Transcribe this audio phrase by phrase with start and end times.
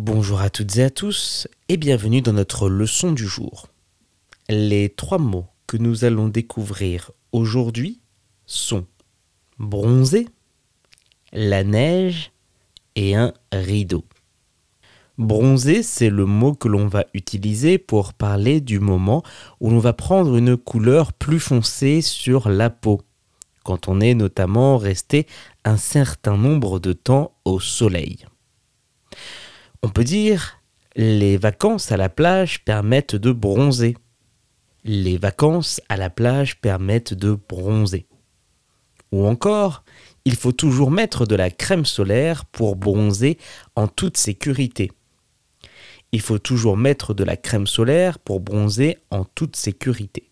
[0.00, 3.66] Bonjour à toutes et à tous et bienvenue dans notre leçon du jour.
[4.48, 7.98] Les trois mots que nous allons découvrir aujourd'hui
[8.46, 8.86] sont
[9.58, 10.28] bronzer,
[11.32, 12.30] la neige
[12.94, 14.04] et un rideau.
[15.18, 19.24] Bronzer, c'est le mot que l'on va utiliser pour parler du moment
[19.58, 23.00] où l'on va prendre une couleur plus foncée sur la peau,
[23.64, 25.26] quand on est notamment resté
[25.64, 28.26] un certain nombre de temps au soleil.
[29.82, 30.60] On peut dire
[30.96, 33.96] les vacances à la plage permettent de bronzer.
[34.84, 38.06] Les vacances à la plage permettent de bronzer.
[39.12, 39.84] Ou encore,
[40.24, 43.38] il faut toujours mettre de la crème solaire pour bronzer
[43.76, 44.90] en toute sécurité
[46.12, 50.30] il faut toujours mettre de la crème solaire pour bronzer en toute sécurité.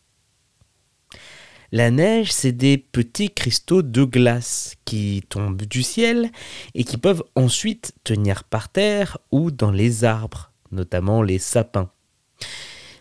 [1.77, 6.31] La neige, c'est des petits cristaux de glace qui tombent du ciel
[6.75, 11.91] et qui peuvent ensuite tenir par terre ou dans les arbres, notamment les sapins.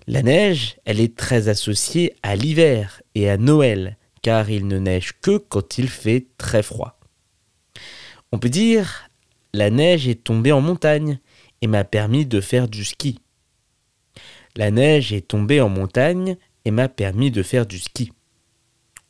[0.08, 5.14] La neige, elle est très associée à l'hiver et à Noël, car il ne neige
[5.22, 7.00] que quand il fait très froid.
[8.34, 9.10] On peut dire,
[9.54, 11.20] la neige est tombée en montagne,
[11.62, 13.22] et m'a permis de faire du ski.
[14.58, 16.36] La neige est tombée en montagne
[16.66, 18.12] et m'a permis de faire du ski.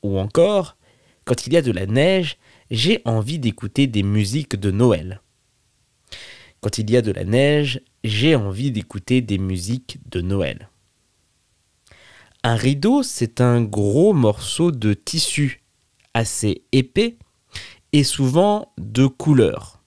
[0.05, 0.77] Ou encore,
[1.23, 2.37] quand il y a de la neige,
[2.69, 5.19] j'ai envie d'écouter des musiques de Noël.
[6.61, 10.69] Quand il y a de la neige, j'ai envie d'écouter des musiques de Noël.
[12.43, 15.63] Un rideau, c'est un gros morceau de tissu,
[16.13, 17.17] assez épais
[17.91, 19.81] et souvent de couleur.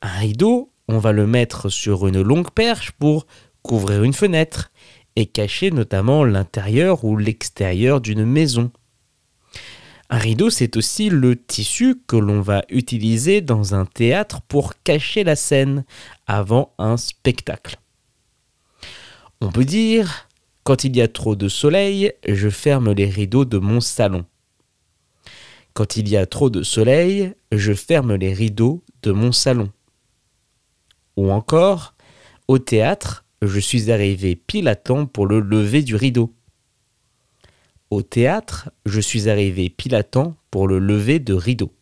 [0.00, 3.28] Un rideau, on va le mettre sur une longue perche pour
[3.62, 4.72] couvrir une fenêtre
[5.14, 8.72] et cacher notamment l'intérieur ou l'extérieur d'une maison.
[10.10, 15.24] Un rideau, c'est aussi le tissu que l'on va utiliser dans un théâtre pour cacher
[15.24, 15.84] la scène
[16.26, 17.78] avant un spectacle.
[19.40, 20.28] On peut dire,
[20.64, 24.24] quand il y a trop de soleil, je ferme les rideaux de mon salon.
[25.72, 29.70] Quand il y a trop de soleil, je ferme les rideaux de mon salon.
[31.16, 31.94] Ou encore,
[32.48, 36.34] au théâtre, je suis arrivé pile à temps pour le lever du rideau.
[37.92, 39.68] Au théâtre, je suis arrivé
[40.02, 41.74] temps pour le lever de rideau.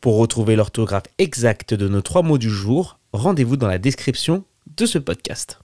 [0.00, 4.44] Pour retrouver l'orthographe exacte de nos trois mots du jour, rendez-vous dans la description
[4.76, 5.58] de ce podcast.